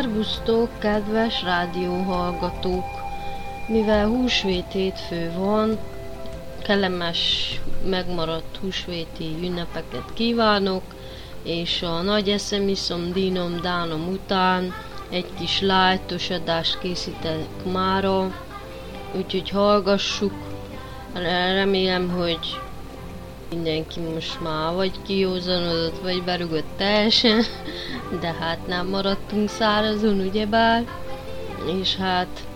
[0.00, 3.04] Szervusztok, kedves rádióhallgatók!
[3.66, 5.78] Mivel húsvét hétfő van,
[6.62, 7.52] kellemes,
[7.84, 10.82] megmaradt húsvéti ünnepeket kívánok,
[11.42, 14.74] és a nagy eszemiszom, dínom, dánom után
[15.10, 18.34] egy kis lájtos adást készítek mára,
[19.16, 20.34] úgyhogy hallgassuk.
[21.14, 22.60] Remélem, hogy
[23.50, 27.42] mindenki most már vagy kiózanodott, vagy berugott teljesen,
[28.20, 30.84] de hát nem maradtunk szárazon, ugyebár.
[31.80, 32.46] És hát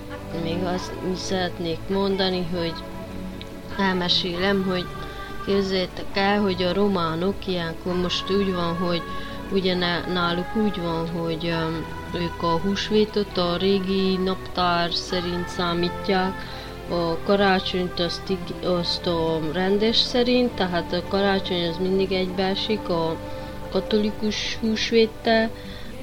[0.42, 2.74] még azt is szeretnék mondani, hogy
[3.78, 4.86] elmesélem, hogy
[5.46, 9.02] képzeljétek el, hogy a románok ilyenkor most úgy van, hogy
[9.52, 9.74] ugye
[10.12, 16.32] náluk úgy van, hogy öm, ők a húsvétot a régi naptár szerint számítják,
[16.90, 18.32] a karácsonyt azt,
[18.64, 23.16] azt a rendes szerint, tehát a karácsony az mindig egybeesik a
[23.74, 25.50] katolikus húsvéttel,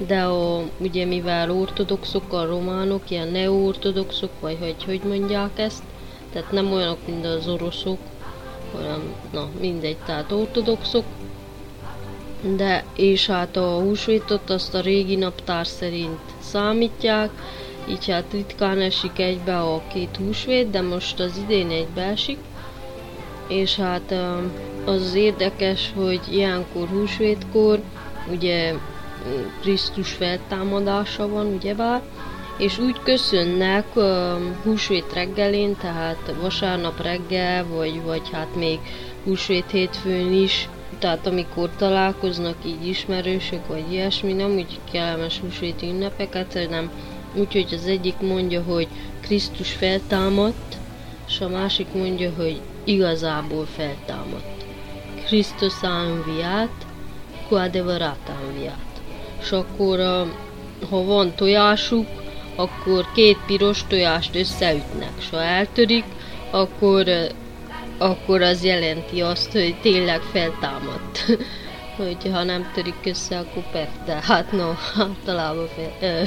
[0.06, 5.82] de a, ugye mivel ortodoxok a románok, ilyen neo-ortodoxok, vagy hogy, hogy mondják ezt,
[6.32, 7.98] tehát nem olyanok, mint az oroszok,
[8.72, 11.04] hanem, na mindegy, tehát ortodoxok,
[12.56, 17.30] de és hát a húsvétot azt a régi naptár szerint számítják,
[17.88, 22.38] így hát ritkán esik egybe a két húsvét, de most az idén egybe esik,
[23.48, 24.14] és hát
[24.84, 27.80] az érdekes, hogy ilyenkor húsvétkor,
[28.30, 28.74] ugye
[29.60, 32.02] Krisztus feltámadása van, ugyebár,
[32.58, 34.04] és úgy köszönnek uh,
[34.62, 38.78] húsvét reggelén, tehát vasárnap reggel, vagy, vagy hát még
[39.24, 40.68] húsvét hétfőn is,
[40.98, 46.90] tehát amikor találkoznak így ismerősök, vagy ilyesmi, nem úgy kellemes húsvéti ünnepeket, hanem
[47.34, 48.88] úgyhogy az egyik mondja, hogy
[49.20, 50.76] Krisztus feltámadt,
[51.32, 54.64] és a másik mondja, hogy igazából feltámadt.
[55.24, 56.70] Krisztus ha inviat,
[57.48, 57.54] cu
[59.40, 59.98] És akkor,
[60.90, 62.06] ha van tojásuk,
[62.56, 66.04] akkor két piros tojást összeütnek, és ha eltörik,
[66.50, 67.04] akkor,
[67.98, 71.24] akkor az jelenti azt, hogy tényleg feltámadt.
[71.96, 73.62] hogy ha nem törik össze, akkor
[74.06, 76.26] de hát no, általában fel,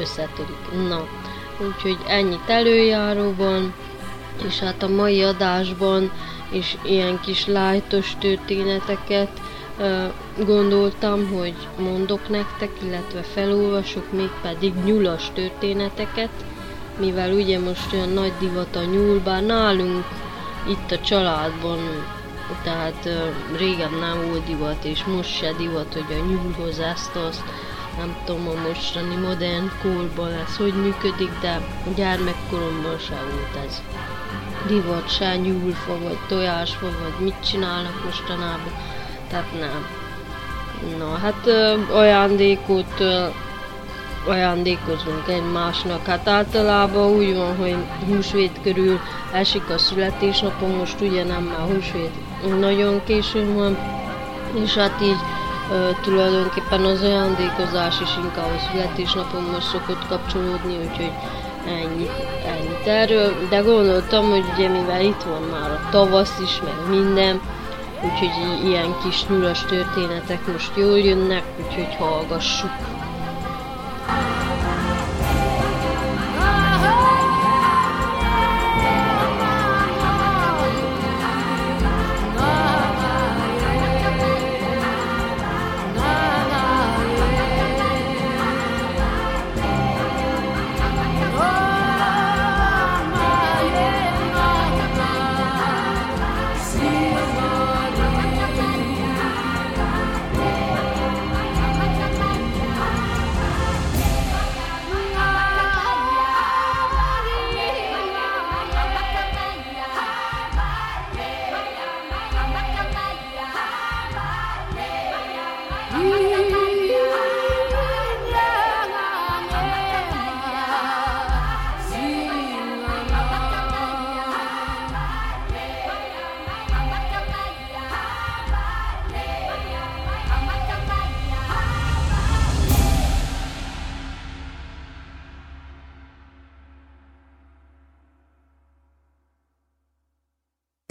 [0.00, 0.88] összetörik.
[0.88, 1.08] Na,
[1.66, 3.74] úgyhogy ennyit előjáróban,
[4.46, 6.12] és hát a mai adásban
[6.52, 9.40] is ilyen kis lájtos történeteket
[10.44, 16.30] gondoltam, hogy mondok nektek, illetve felolvasok mégpedig nyulas történeteket,
[17.00, 20.04] mivel ugye most olyan nagy divat a nyúl, bár nálunk
[20.68, 21.78] itt a családban,
[22.62, 23.08] tehát
[23.56, 27.42] régen nem volt divat, és most se divat, hogy a nyúlhoz ezt azt,
[27.96, 31.60] nem tudom a mostani modern kórban ez hogy működik, de
[31.94, 33.82] gyermekkoromban se volt ez
[34.66, 38.72] divat, se nyúlfa, vagy tojásfa, vagy mit csinálnak mostanában
[39.30, 39.86] tehát nem.
[40.98, 43.26] Na, hát ö, ajándékot ö,
[44.26, 46.06] ajándékozunk egymásnak.
[46.06, 49.00] Hát általában úgy van, hogy húsvét körül
[49.32, 52.12] esik a születésnapom, most ugye nem már húsvét
[52.60, 53.78] nagyon későn van,
[54.64, 55.20] és hát így
[55.72, 61.12] ö, tulajdonképpen az ajándékozás is inkább a születésnapomhoz szokott kapcsolódni, úgyhogy
[61.68, 62.12] ennyit,
[62.46, 67.40] ennyit erről, de gondoltam, hogy ugye mivel itt van már a tavasz is, meg minden,
[68.02, 72.97] Úgyhogy ilyen kis nyulas történetek most jól jönnek, úgyhogy hallgassuk.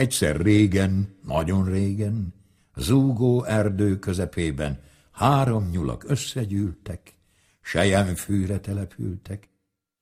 [0.07, 2.33] Egyszer régen, nagyon régen,
[2.75, 4.79] zúgó erdő közepében
[5.11, 7.17] három nyulak összegyűltek,
[7.61, 9.49] sejemfűre települtek,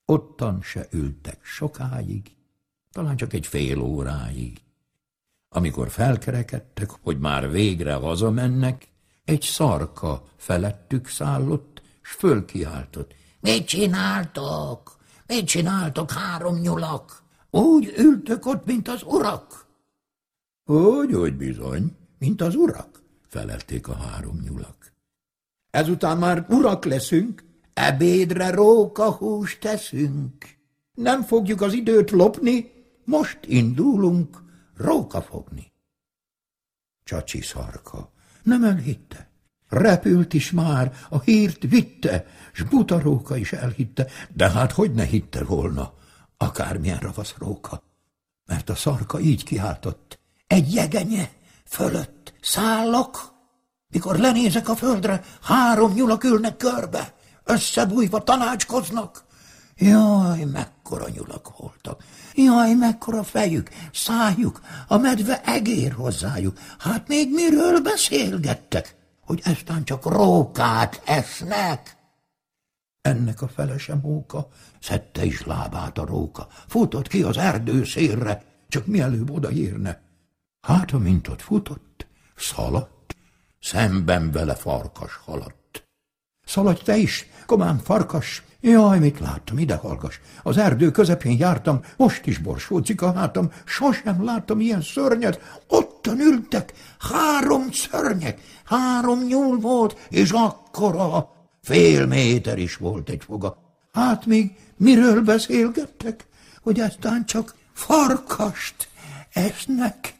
[0.06, 2.36] ottan se ültek sokáig,
[2.92, 4.62] talán csak egy fél óráig.
[5.50, 8.88] Amikor felkerekedtek, hogy már végre hazamennek,
[9.24, 13.16] egy szarka felettük szállott, s fölkiáltott.
[13.40, 14.98] Mit csináltok?
[15.28, 17.24] Mit csináltok, három nyulak?
[17.50, 19.65] Úgy ültök ott, mint az urak.
[20.66, 24.94] Hogy, hogy bizony, mint az urak, felelték a három nyulak.
[25.70, 27.44] Ezután már urak leszünk,
[27.74, 30.46] ebédre rókahúst teszünk.
[30.94, 32.72] Nem fogjuk az időt lopni,
[33.04, 34.44] most indulunk
[34.78, 35.72] róka fogni.
[37.04, 38.12] Csacsi szarka
[38.44, 39.30] nem elhitte.
[39.68, 45.04] Repült is már, a hírt vitte, s buta róka is elhitte, de hát hogy ne
[45.04, 45.94] hitte volna,
[46.38, 47.84] akármilyen ravasz róka.
[48.46, 51.32] Mert a szarka így kiáltott, egy jegenye
[51.66, 53.34] fölött szállok,
[53.88, 59.24] mikor lenézek a földre, három nyulak ülnek körbe, összebújva tanácskoznak.
[59.76, 62.04] Jaj, mekkora nyulak voltak!
[62.34, 66.60] Jaj, mekkora fejük, szájuk, a medve egér hozzájuk.
[66.80, 71.98] Hát még miről beszélgettek, hogy eztán csak rókát esnek?
[73.02, 74.48] Ennek a felese móka
[74.82, 80.05] szedte is lábát a róka, futott ki az erdő szélre, csak mielőbb odaérne.
[80.66, 83.16] Hát, amint ott futott, szaladt,
[83.62, 85.84] Szemben vele farkas haladt.
[86.46, 88.44] Szaladj te is, komám farkas!
[88.62, 90.22] Jaj, mit láttam, ide hallgas.
[90.44, 95.62] Az erdő közepén jártam, most is borsócik a hátam, sosem láttam ilyen szörnyet.
[95.68, 101.32] Ottan ültek, három szörnyek, három nyúl volt, és akkora,
[101.62, 103.58] fél méter is volt egy foga.
[103.94, 106.26] Hát még miről beszélgettek,
[106.62, 108.90] hogy aztán csak farkast
[109.34, 110.16] esnek?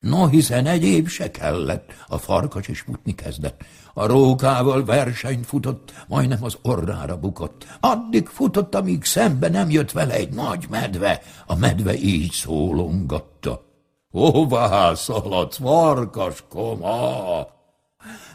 [0.00, 3.64] No, hiszen egyéb se kellett, a farkas is futni kezdett.
[3.94, 7.66] A rókával versenyt futott, majdnem az orrára bukott.
[7.80, 11.22] Addig futott, amíg szembe nem jött vele egy nagy medve.
[11.46, 13.64] A medve így szólongatta.
[14.10, 17.46] Hová szaladsz, farkas koma?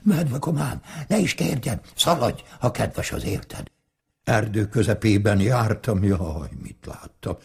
[0.03, 3.71] Medve komám, ne is kérjen, szaladj, ha kedves az érted.
[4.23, 7.37] Erdő közepében jártam, jaj, mit láttam.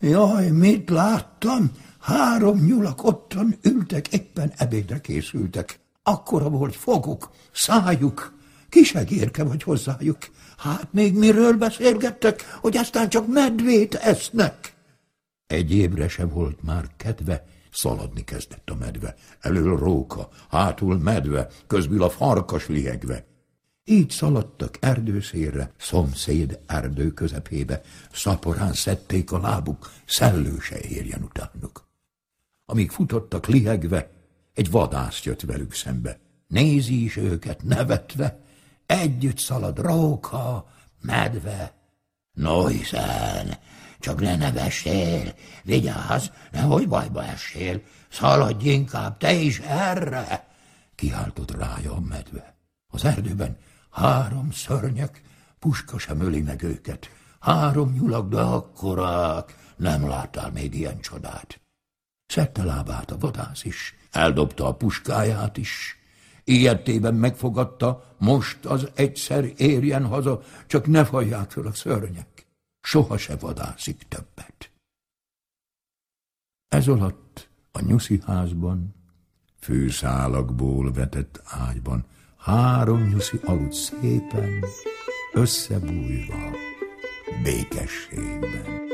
[0.00, 1.72] Jaj, mit láttam?
[2.04, 5.78] Három nyulak ottan ültek, éppen ebédre készültek.
[6.02, 8.34] Akkora volt foguk, szájuk,
[8.68, 10.18] kisegérke vagy hozzájuk.
[10.58, 14.74] Hát még miről beszélgettek, hogy aztán csak medvét esznek?
[15.46, 19.14] Egyébre se volt már kedve, szaladni kezdett a medve.
[19.40, 23.24] Elől róka, hátul medve, közbül a farkas liegve.
[23.84, 27.80] Így szaladtak erdőszélre, szomszéd erdő közepébe,
[28.12, 31.92] szaporán szedték a lábuk, szellő se érjen utánuk.
[32.66, 34.10] Amíg futottak lihegve,
[34.54, 36.18] egy vadász jött velük szembe.
[36.46, 38.40] Nézi is őket nevetve,
[38.86, 40.66] együtt szalad róka,
[41.00, 41.74] medve.
[42.32, 43.58] No hiszen,
[43.98, 50.48] csak ne nevessél, vigyázz, nehogy bajba essél, szaladj inkább te is erre,
[50.94, 52.56] kiáltott rája a medve.
[52.88, 53.56] Az erdőben
[53.90, 55.22] három szörnyek,
[55.58, 57.10] puska sem öli meg őket.
[57.40, 61.63] Három nyulak, de akkorák, nem láttál még ilyen csodát.
[62.26, 65.98] Szedte lábát a vadász is, eldobta a puskáját is.
[66.44, 72.46] Ilyetében megfogadta, most az egyszer érjen haza, csak ne fajják fel a szörnyek.
[72.80, 74.70] Soha se vadászik többet.
[76.68, 78.94] Ez alatt a nyuszi házban,
[79.58, 82.04] fűszálakból vetett ágyban,
[82.36, 84.64] három nyuszi aludt szépen,
[85.32, 86.50] összebújva,
[87.42, 88.93] békességben.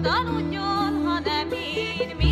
[0.00, 2.31] aludjon, hanem így, mi?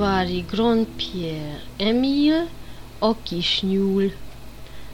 [0.00, 2.48] Kolozsvári Grand Pierre Emil,
[2.98, 4.12] a kis nyúl.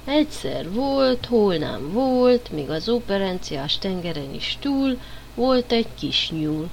[0.04, 4.98] Egyszer volt, hol nem volt, míg az operenciás tengeren is túl,
[5.34, 6.68] volt egy kis nyúl.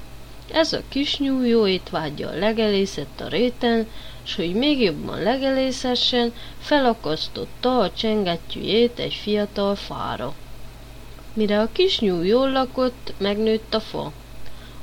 [0.51, 3.87] Ez a kis nyúl jó étvágyjal legelészett a réten,
[4.23, 10.33] s hogy még jobban legelészhessen, felakasztotta a csengettyűjét egy fiatal fára.
[11.33, 14.11] Mire a kis nyúl jól lakott, megnőtt a fa.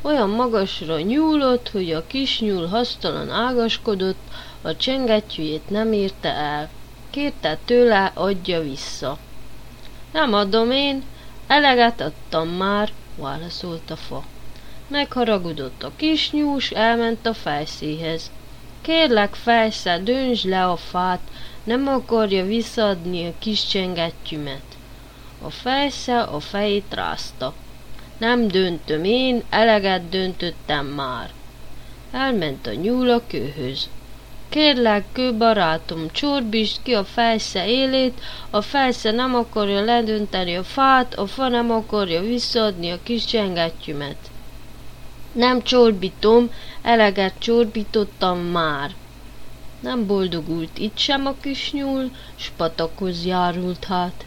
[0.02, 4.20] Olyan magasra nyúlott, hogy a kis nyúl hasztalan ágaskodott,
[4.62, 6.70] a csengettyűjét nem érte el.
[7.10, 9.18] Kérte tőle, adja vissza.
[10.12, 11.02] Nem adom én,
[11.46, 14.24] eleget adtam már, válaszolt a fa.
[14.88, 18.30] Megharagudott a kis nyús, elment a fejszéhez.
[18.80, 21.20] Kérlek, fejsze, döntsd le a fát,
[21.64, 24.76] nem akarja visszaadni a kis csengettyümet.
[25.42, 27.54] A fejsze a fejét rázta.
[28.20, 31.30] Nem döntöm én, eleget döntöttem már.
[32.12, 33.88] Elment a nyúl a kőhöz.
[34.48, 41.26] Kérlek, kőbarátom, csorbítsd ki a fejsze élét, a fejsze nem akarja ledönteni a fát, a
[41.26, 44.30] fa nem akarja visszaadni a kis csengettyümet.
[45.32, 46.50] Nem csorbítom,
[46.82, 48.90] eleget csorbítottam már.
[49.80, 54.24] Nem boldogult itt sem a kis nyúl, s patakhoz járult hát.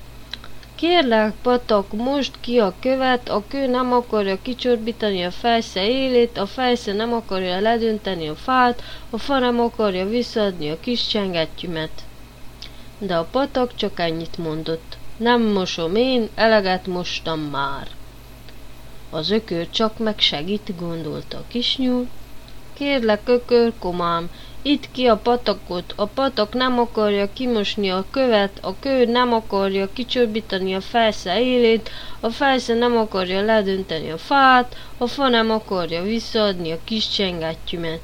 [0.83, 6.45] Kérlek, patak, most ki a követ, a kő nem akarja kicsorbítani a fejsze élét, a
[6.45, 11.91] fejsze nem akarja ledönteni a fát, a fa nem akarja visszaadni a kis csengettyümet.
[12.97, 14.97] De a patak csak ennyit mondott.
[15.17, 17.87] Nem mosom én, eleget mostam már.
[19.09, 22.07] Az ökör csak meg segít, gondolta a kisnyúl.
[22.73, 24.29] Kérlek, ökör, komám,
[24.65, 29.93] itt ki a patakot, a patak nem akarja kimosni a követ, a kő nem akarja
[29.93, 36.01] kicsorbítani a felsze élét, a felsze nem akarja ledönteni a fát, a fa nem akarja
[36.01, 38.01] visszaadni a kis csengettyümet.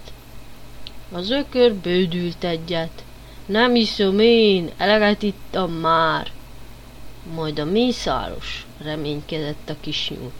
[1.12, 3.04] Az ökör bődült egyet.
[3.46, 6.32] Nem iszom én, eleget ittam már.
[7.34, 10.32] Majd a mészáros, reménykedett a kisnyúl.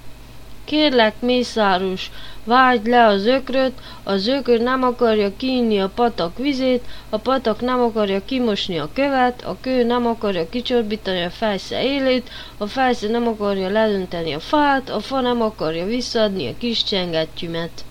[0.70, 2.12] Kérlek, Mészáros,
[2.44, 7.80] vágd le az ökröt, az ökör nem akarja kiinni a patak vizét, a patak nem
[7.80, 13.28] akarja kimosni a követ, a kő nem akarja kicsorbítani a fejsze élét, a fejsze nem
[13.28, 17.86] akarja ledönteni a fát, a fa nem akarja visszaadni a kis csengettyümet.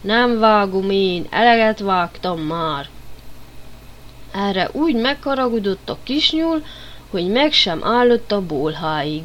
[0.00, 2.88] Nem vágom én, eleget vágtam már.
[4.34, 6.62] Erre úgy megharagudott a kisnyúl,
[7.10, 9.22] hogy meg sem állott a bolháig.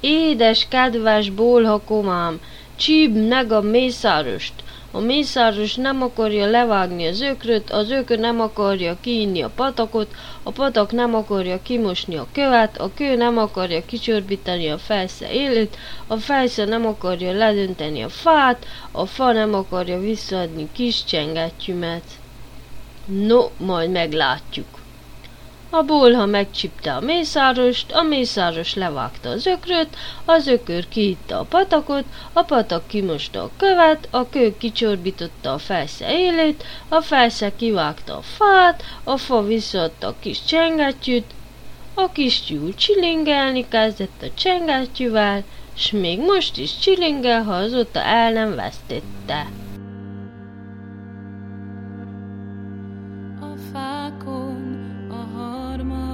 [0.00, 2.40] Édes, kedves bolha komám,
[2.76, 4.52] csíb meg a mészárost.
[4.92, 10.50] A mészáros nem akarja levágni az ökröt, az ökör nem akarja kiinni a patakot, a
[10.50, 16.16] patak nem akarja kimosni a követ, a kő nem akarja kicsorbítani a felsze élét, a
[16.16, 22.04] felsze nem akarja ledönteni a fát, a fa nem akarja visszaadni kis csengettyümet.
[23.06, 24.79] No, majd meglátjuk.
[25.72, 32.04] A bolha megcsipte a mészárost, a mészáros levágta az ökröt, az ökör kiitta a patakot,
[32.32, 38.20] a patak kimosta a követ, a kő kicsorbította a felsze élét, a felsze kivágta a
[38.20, 41.34] fát, a fa visszaadta a kis csengettyűt,
[41.94, 48.32] a kis tyúl csilingelni kezdett a csengettyűvel, s még most is csilingel, ha azóta el
[48.32, 49.46] nem vesztette.
[53.40, 56.09] a fákon a harmat.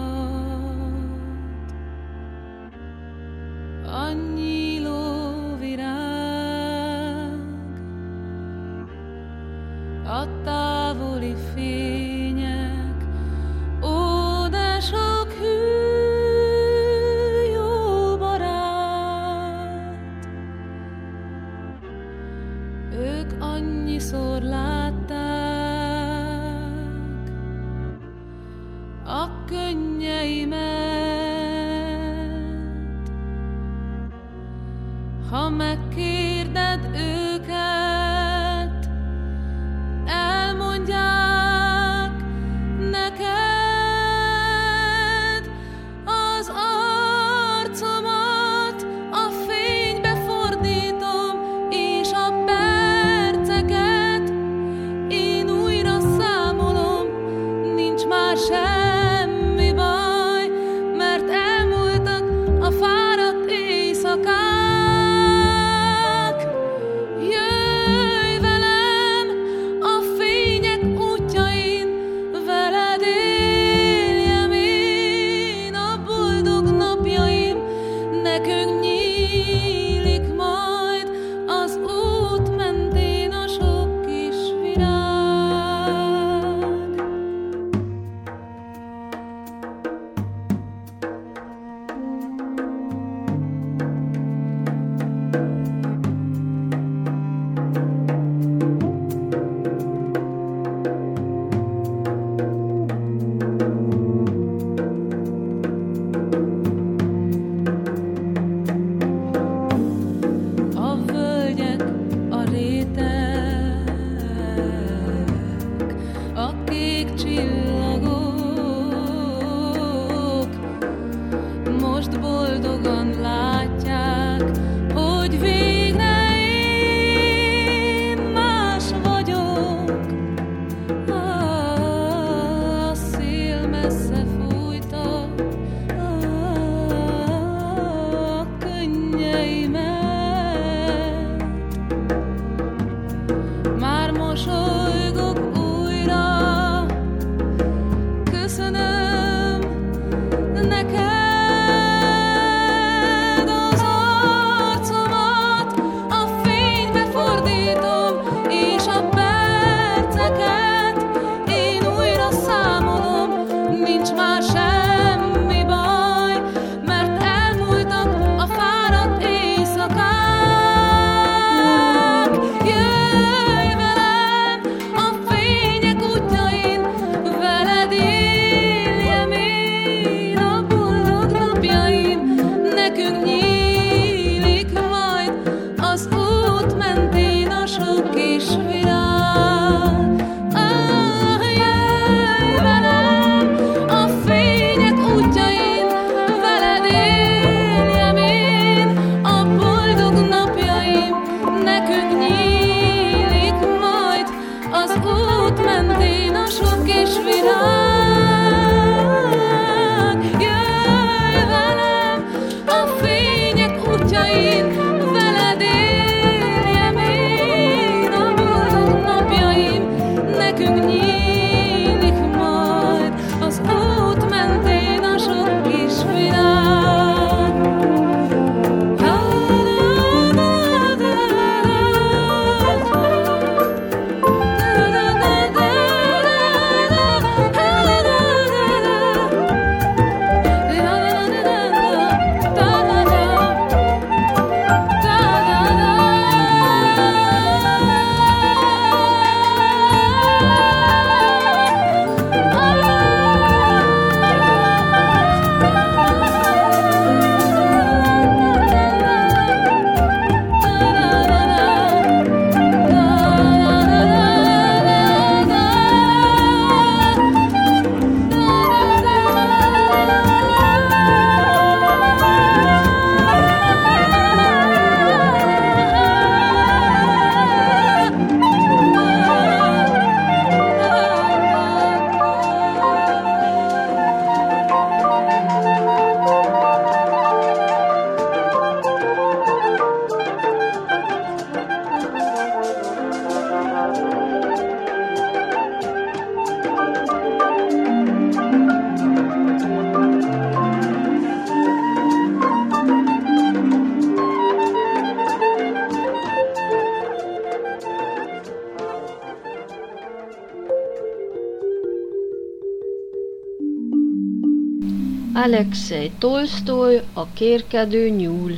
[315.57, 318.53] Alexei Tolstoy, a kérkedő nyúl.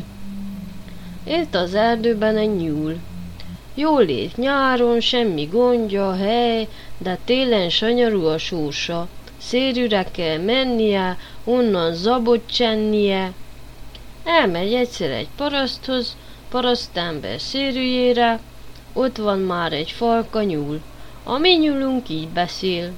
[1.24, 2.96] Élt az erdőben egy nyúl.
[3.74, 9.08] Jól élt nyáron, semmi gondja, hely, de télen sanyarú a sorsa.
[9.36, 13.32] Szérűre kell mennie, onnan zabotcsennie.
[14.24, 16.16] Elmegy egyszer egy paraszthoz,
[16.48, 18.40] parasztember szérűjére,
[18.92, 20.80] ott van már egy farka nyúl.
[21.24, 22.92] A mi nyúlunk így beszél.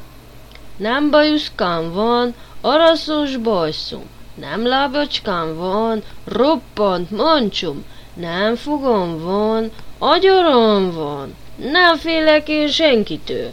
[0.77, 4.03] Nem bajuszkám van, araszos bajszom.
[4.35, 7.85] Nem lábacskám van, roppant mancsom.
[8.15, 11.35] Nem fogom van, agyarom van.
[11.57, 13.53] Nem félek én senkitől.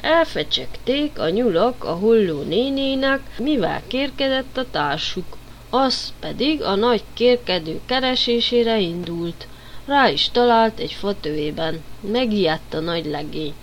[0.00, 5.36] Elfecsegték a nyulak a holló nénének, mivel kérkedett a társuk.
[5.70, 9.46] Az pedig a nagy kérkedő keresésére indult.
[9.86, 11.80] Rá is talált egy fatövében.
[12.00, 13.54] Megijedt a nagy legény.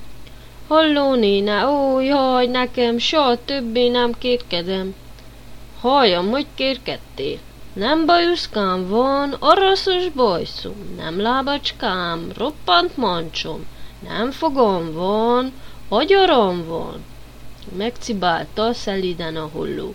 [0.67, 4.95] Halló, néne, ó, jaj, nekem soha többé nem kérkedem.
[5.79, 7.37] Halljam, hogy kérkedtél.
[7.73, 13.65] Nem bajuszkám van, araszos bajszom, nem lábacskám, roppant mancsom,
[14.07, 15.51] nem fogom van,
[15.89, 17.03] agyarom van.
[17.77, 19.93] Megcibálta szeliden a holló.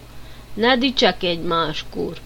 [0.54, 0.76] Ne
[1.20, 2.16] egy máskor.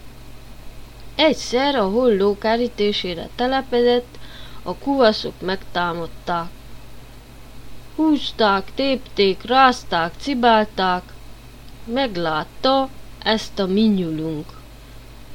[1.14, 4.18] Egyszer a holló kerítésére telepedett,
[4.62, 6.48] a kuvaszok megtámadták.
[7.96, 11.02] Húzták, tépték, rázták, cibálták.
[11.84, 12.88] Meglátta
[13.22, 14.46] ezt a minyulunk.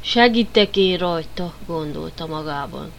[0.01, 2.91] Segítek én rajta, gondolta magában.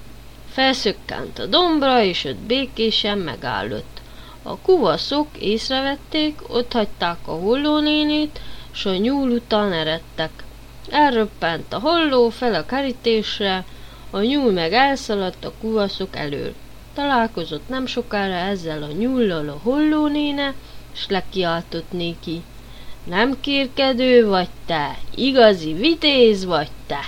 [0.50, 4.00] Felszökkent a dombra, és ott békésen megállott.
[4.42, 10.30] A kuvaszok észrevették, ott hagyták a hollónénét, s a nyúl után eredtek.
[10.90, 13.64] Elröppent a holló fel a kerítésre,
[14.10, 16.54] a nyúl meg elszaladt a kuvaszok elől.
[16.94, 20.54] Találkozott nem sokára ezzel a nyúllal a hollónéne,
[20.92, 22.42] s lekiáltott néki.
[23.04, 27.00] Nem kérkedő vagy te, igazi vitéz vagy te.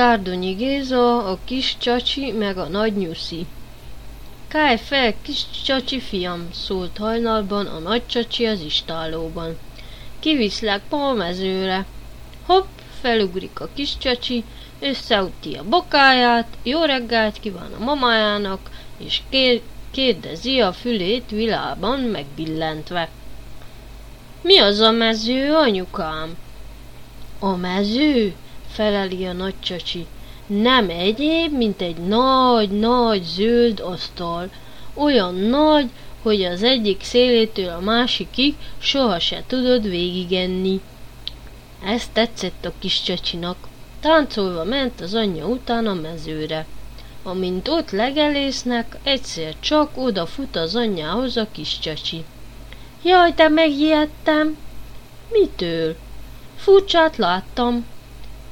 [0.00, 3.46] Gárdonyi Géza, a kis csacsi meg a nagy nyuszi.
[4.48, 9.58] Káj fel, kis csacsi fiam, szólt hajnalban a nagy csacsi az istállóban.
[10.20, 11.86] Kiviszlek palmezőre.
[12.46, 12.68] Hopp,
[13.00, 14.44] felugrik a kis csacsi,
[14.78, 23.08] összeúti a bokáját, jó reggelt kíván a mamájának, és kér, kérdezi a fülét vilában megbillentve.
[24.42, 26.36] Mi az a mező, anyukám?
[27.38, 28.34] A mező?
[28.72, 30.06] Feleli a nagy csacsi.
[30.46, 34.50] Nem egyéb, mint egy nagy-nagy zöld asztal.
[34.94, 35.88] Olyan nagy,
[36.22, 40.80] hogy az egyik szélétől a másikig soha se tudod végigenni.
[41.84, 43.56] Ez tetszett a kis csacsinak.
[44.00, 46.66] Táncolva ment az anyja után a mezőre.
[47.22, 52.24] Amint ott legelésznek, egyszer csak odafut az anyjához a kis csacsi.
[53.02, 54.56] Jaj, de megijedtem!
[55.30, 55.96] Mitől?
[56.56, 57.86] Furcsát láttam.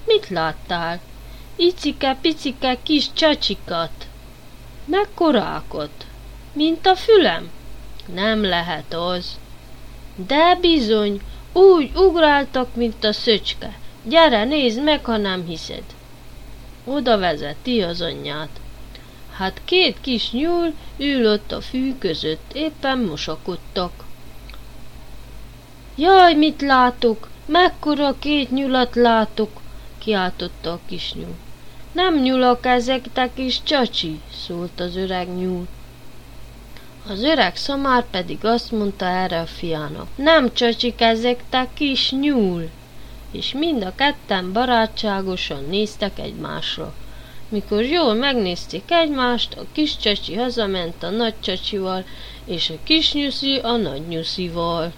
[0.08, 1.00] Mit láttál?
[1.56, 4.06] Icike-picike kis csacsikat.
[4.84, 6.06] Mekkorákot?
[6.52, 7.50] Mint a fülem?
[8.14, 9.38] Nem lehet az.
[10.26, 11.20] De bizony,
[11.52, 13.78] úgy ugráltak, mint a szöcske.
[14.02, 15.84] Gyere, nézd meg, ha nem hiszed.
[16.84, 18.60] Oda vezeti az anyját.
[19.32, 24.04] Hát két kis nyúl ül ott a fű között, éppen mosakodtak.
[25.96, 27.28] Jaj, mit látok?
[27.46, 29.60] Mekkora két nyulat látok?
[30.08, 31.34] Kiáltotta a kis nyúl.
[31.92, 32.22] Nem
[32.62, 35.66] ezek, te kis csacsi, szólt az öreg nyúl.
[37.08, 40.06] Az öreg szamár pedig azt mondta erre a fiának.
[40.16, 42.68] Nem csacsik ezek, te kis nyúl!
[43.30, 46.94] És mind a ketten barátságosan néztek egymásra.
[47.48, 52.04] Mikor jól megnézték egymást, a kis csacsi hazament a nagy csacsival,
[52.44, 54.92] és a kis nyuszi a nagy nyuszival.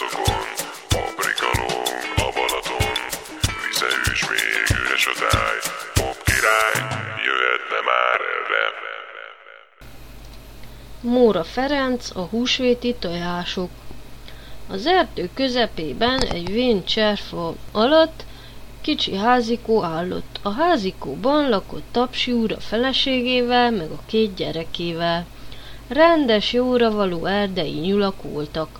[0.00, 0.34] piacokon,
[0.88, 1.82] paprikalom
[2.16, 2.96] a Balaton,
[3.66, 5.56] vizeűs még üres a táj,
[5.94, 6.76] pop király,
[7.26, 8.64] jöhetne már erre.
[11.00, 13.70] Móra Ferenc, a húsvéti tojások.
[14.68, 18.24] Az erdő közepében egy vén cserfa alatt
[18.80, 20.38] kicsi házikó állott.
[20.42, 25.26] A házikóban lakott Tapsi úr a feleségével, meg a két gyerekével.
[25.88, 28.79] Rendes jóra való erdei nyulak voltak.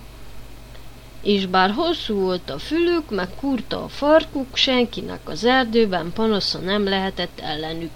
[1.21, 6.83] És bár hosszú volt a fülük, meg kurta a farkuk, senkinek az erdőben panasza nem
[6.83, 7.91] lehetett ellenük.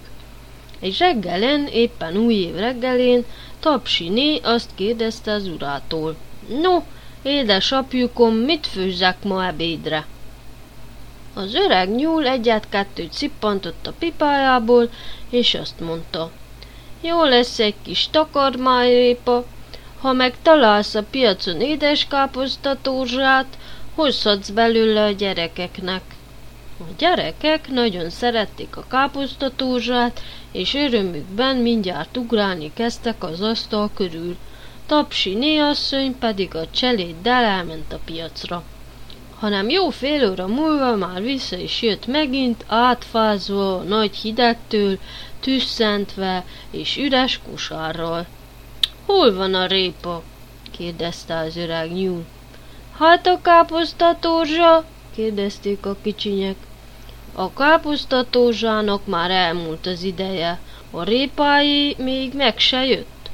[0.79, 3.25] Egy reggelen, éppen új év reggelén,
[3.59, 6.15] Tapsiné azt kérdezte az urától.
[6.61, 6.81] No,
[7.23, 10.05] édesapjukom, mit főzzek ma ebédre?
[11.33, 14.89] Az öreg nyúl egyet-kettőt szippantott a pipájából,
[15.29, 16.31] és azt mondta.
[17.01, 19.45] Jó lesz egy kis takarmányrépa,
[20.05, 23.57] ha meg találsz a piacon édeskáposztatózsát,
[23.95, 26.01] hozhatsz belőle a gyerekeknek.
[26.79, 34.35] A gyerekek nagyon szerették a káposztatózsát, és örömükben mindjárt ugrálni kezdtek az asztal körül.
[34.85, 38.63] Tapsi néasszony pedig a cseléddel elment a piacra.
[39.39, 44.97] Hanem jó fél óra múlva már vissza is jött megint, átfázva, nagy hidegtől,
[45.39, 48.25] tüsszentve és üres kosárral.
[49.05, 50.21] Hol van a répa?
[50.71, 52.25] kérdezte az öreg nyúl.
[52.97, 54.85] Hát a káposztatózsa?
[55.15, 56.55] kérdezték a kicsinyek.
[57.33, 60.59] A káposztatózsának már elmúlt az ideje,
[60.91, 63.29] a répái még meg se jött.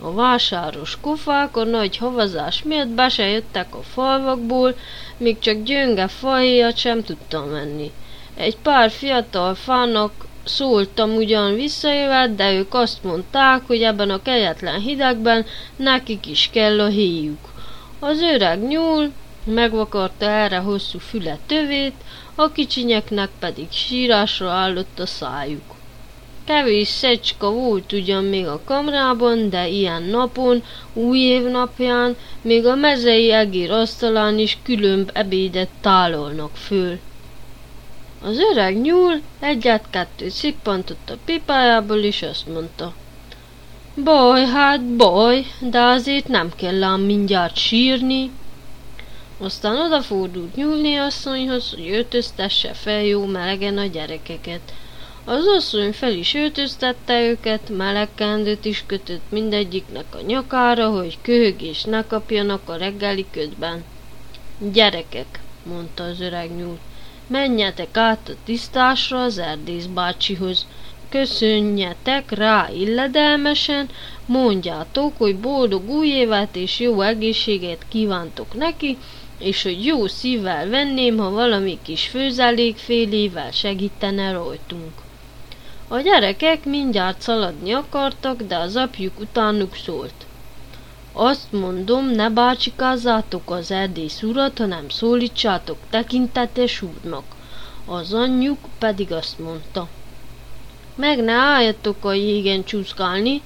[0.00, 4.76] A vásáros kofák a nagy havazás miatt be se jöttek a falvakból,
[5.16, 7.90] még csak gyönge fahéjat sem tudtam menni.
[8.34, 10.12] Egy pár fiatal fának
[10.44, 16.80] szóltam ugyan visszajövet, de ők azt mondták, hogy ebben a kegyetlen hidegben nekik is kell
[16.80, 17.52] a héjuk.
[17.98, 19.10] Az öreg nyúl
[19.44, 21.94] megvakarta erre hosszú füle tövét,
[22.34, 25.74] a kicsinyeknek pedig sírásra állott a szájuk.
[26.44, 30.62] Kevés szecska volt ugyan még a kamrában, de ilyen napon,
[30.92, 36.98] új év napján, még a mezei egér asztalán is különb ebédet tálolnak föl.
[38.24, 42.94] Az öreg nyúl egyet-kettőt szippantott a pipájából, és azt mondta.
[44.04, 48.30] Baj, hát baj, de azért nem kell ám mindjárt sírni.
[49.38, 54.72] Aztán odafordult nyúlni asszonyhoz, hogy öltöztesse fel jó melegen a gyerekeket.
[55.24, 62.06] Az asszony fel is öltöztette őket, melegkendőt is kötött mindegyiknek a nyakára, hogy köhögés ne
[62.06, 63.84] kapjanak a reggeli ködben.
[64.72, 66.78] Gyerekek, mondta az öreg nyúl,
[67.26, 70.66] menjetek át a tisztásra az erdész bácsihoz.
[71.08, 73.88] Köszönjetek rá illedelmesen,
[74.26, 78.98] mondjátok, hogy boldog új évet és jó egészséget kívántok neki,
[79.38, 84.92] és hogy jó szívvel venném, ha valami kis főzelékfélével segítene rajtunk.
[85.88, 90.14] A gyerekek mindjárt szaladni akartak, de az apjuk utánuk szólt.
[91.12, 97.24] Azt mondom, ne bácsikázzátok az erdész urat, hanem szólítsátok tekintetes úrnak.
[97.86, 99.88] Az anyjuk pedig azt mondta.
[100.94, 103.42] Meg ne álljatok a jégen csúszkálni,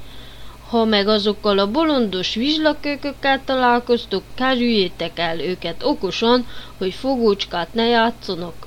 [0.69, 6.47] ha meg azokkal a bolondos vizslakökökkel találkoztok, kerüljétek el őket okosan,
[6.79, 8.67] hogy fogócskát ne játszanak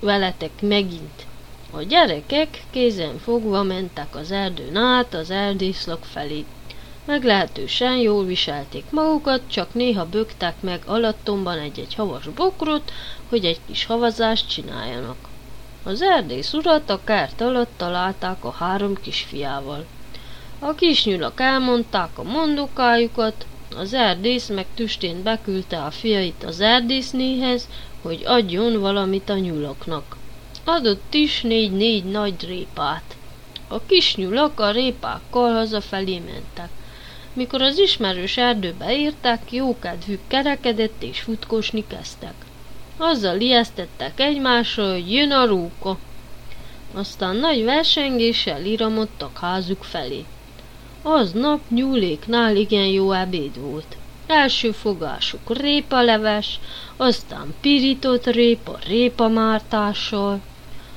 [0.00, 1.26] veletek megint.
[1.70, 6.44] A gyerekek kézen fogva mentek az erdőn át az erdészlak felé.
[7.08, 12.92] Meglehetősen jól viselték magukat, csak néha bögtek meg alattomban egy-egy havas bokrot,
[13.28, 15.16] hogy egy kis havazást csináljanak.
[15.84, 19.84] Az erdész urat a kert alatt találták a három kisfiával.
[20.58, 23.46] A kisnyulak elmondták a mondokájukat,
[23.76, 27.68] az erdész meg tüstén beküldte a fiait az erdésznéhez,
[28.02, 30.16] hogy adjon valamit a nyulaknak.
[30.64, 33.16] Adott is négy-négy nagy répát.
[33.68, 36.70] A kis nyulak a répákkal hazafelé mentek.
[37.38, 42.34] Mikor az ismerős erdőbe értek, jókedvük kerekedett és futkosni kezdtek.
[42.96, 45.98] Azzal ijesztettek egymásra, hogy jön a róka.
[46.94, 50.24] Aztán nagy versengéssel iramodtak házuk felé.
[51.02, 53.96] Aznap nyúléknál igen jó ebéd volt.
[54.26, 56.60] Első fogásuk répaleves,
[56.96, 60.40] aztán pirított répa répamártással,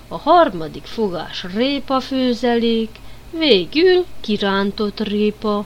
[0.07, 2.89] a harmadik fogás répa főzelék,
[3.31, 5.65] végül kirántott répa.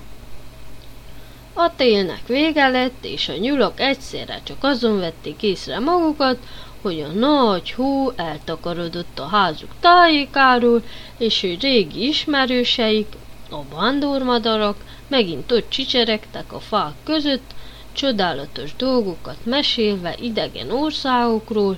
[1.58, 6.38] A télnek vége lett, és a nyulak egyszerre csak azon vették észre magukat,
[6.82, 10.84] hogy a nagy hó eltakarodott a házuk tájékáról,
[11.18, 13.08] és hogy régi ismerőseik,
[13.50, 17.54] a vándormadarak megint ott csicseregtek a fák között,
[17.92, 21.78] csodálatos dolgokat mesélve idegen országokról,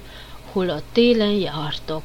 [0.51, 2.03] hol a télen jártak.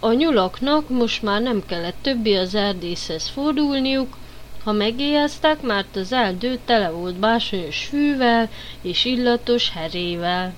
[0.00, 4.16] A nyulaknak most már nem kellett többi az erdészhez fordulniuk,
[4.66, 8.50] Ha megéheztek, mert az erdő tele volt bársonyos fűvel
[8.82, 10.54] és illatos herével.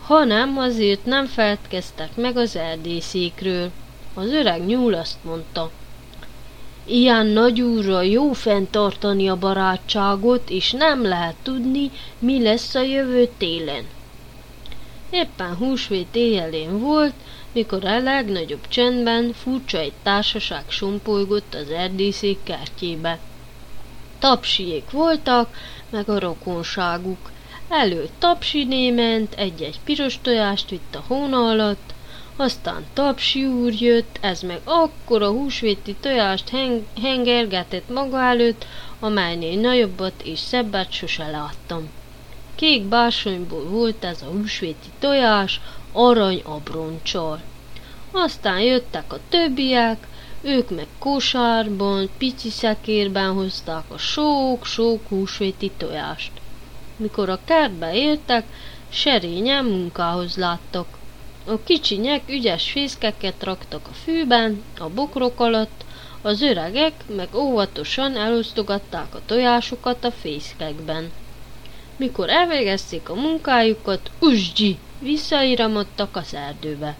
[0.00, 3.70] Hanem azért nem feledkeztek meg az erdészékről.
[4.14, 5.70] Az öreg nyúl azt mondta.
[6.84, 13.28] Ilyen nagy úrra jó fenntartani a barátságot, és nem lehet tudni, mi lesz a jövő
[13.38, 13.84] télen.
[15.10, 17.14] Éppen húsvét éjjelén volt,
[17.52, 23.18] mikor a legnagyobb csendben furcsa egy társaság sompolygott az erdészék kertjébe.
[24.18, 25.56] Tapsiék voltak,
[25.90, 27.30] meg a rokonságuk.
[27.68, 31.94] Előtt tapsiné ment, egy-egy piros tojást vitt a hóna alatt,
[32.36, 38.66] aztán tapsi úr jött, ez meg akkora húsvéti tojást heng- hengergetett maga előtt,
[39.00, 41.90] amelynél nagyobbat és szebbet sose láttam.
[42.54, 45.60] Kék bársonyból volt ez a húsvéti tojás,
[45.92, 47.40] arany abroncsal.
[48.10, 50.06] Aztán jöttek a többiek,
[50.46, 56.32] ők meg kosárban, pici szekérben hozták a sok-sok húsvéti tojást.
[56.96, 58.44] Mikor a kertbe értek,
[58.88, 60.86] serényen munkához láttak.
[61.46, 65.84] A kicsinyek ügyes fészkeket raktak a fűben, a bokrok alatt,
[66.22, 71.12] az öregek meg óvatosan elosztogatták a tojásokat a fészkekben.
[71.96, 76.96] Mikor elvégezték a munkájukat, usgyi, visszairamodtak az erdőbe.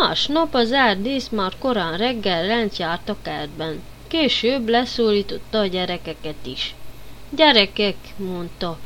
[0.00, 3.82] Másnap az erdész már korán reggel lent járt a kertben.
[4.08, 6.74] Később leszólította a gyerekeket is.
[7.30, 8.78] Gyerekek, mondta,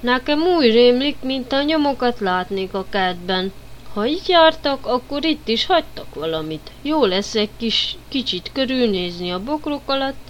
[0.00, 3.52] nekem úgy rémlik, mint a nyomokat látnék a kertben.
[3.92, 6.70] Ha így jártak, akkor itt is hagytak valamit.
[6.82, 10.27] Jó lesz egy kis, kicsit körülnézni a bokrok alatt.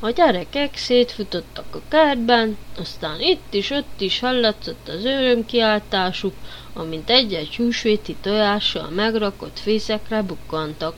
[0.00, 6.34] A gyerekek szétfutottak a kertben, aztán itt is, ott is hallatszott az örömkiáltásuk,
[6.72, 10.94] amint egy-egy húsvéti tojással megrakott fészekre bukkantak.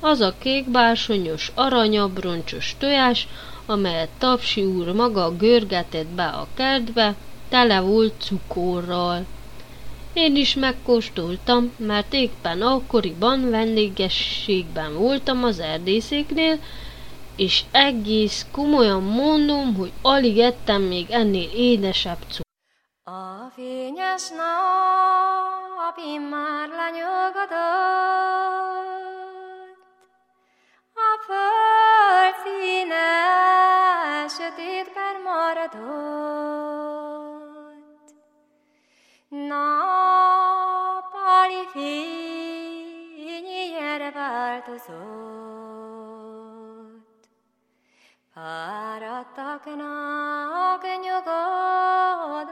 [0.00, 3.28] Az a kék bársonyos, aranyabroncsos tojás,
[3.66, 7.14] amelyet Tapsi úr maga görgetett be a kertbe,
[7.48, 9.24] tele volt cukorral.
[10.12, 16.58] Én is megkóstoltam, mert éppen akkoriban vendégességben voltam az erdészéknél,
[17.36, 22.42] és egész komolyan mondom, hogy alig ettem még ennél édesebb cukrot.
[23.04, 27.52] A fényes nap immár lenyugodott,
[30.94, 33.08] a föld színe
[34.28, 36.54] sötétben maradott.
[39.48, 40.44] Nappali
[41.72, 42.24] fény
[44.14, 45.43] változott.
[48.34, 49.84] Fáradtaknak
[51.02, 52.42] nyugodalmat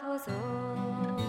[0.00, 1.20] hozott.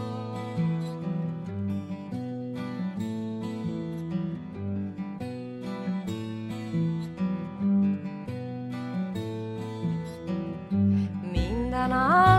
[11.32, 12.33] Minden állat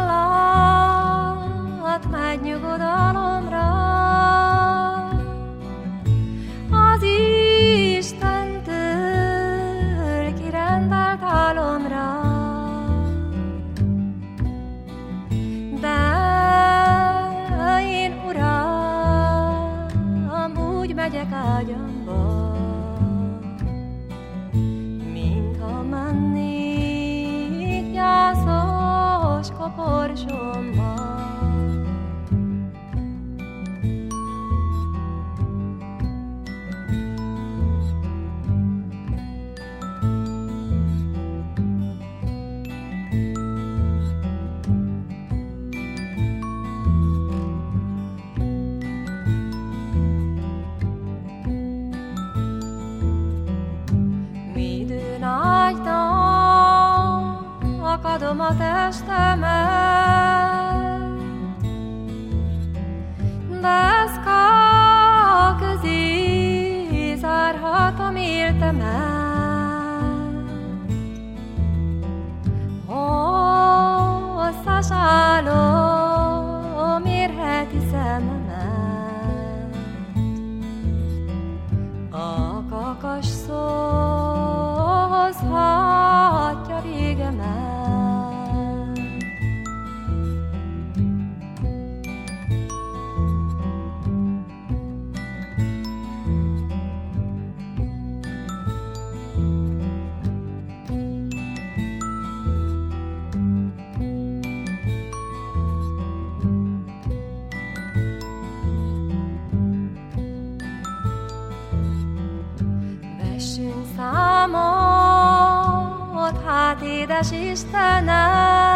[117.15, 118.74] 探ししたな。